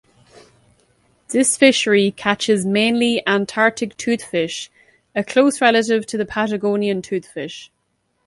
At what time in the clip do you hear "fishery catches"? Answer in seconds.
1.55-2.65